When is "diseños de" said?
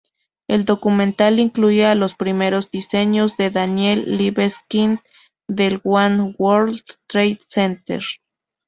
2.71-3.51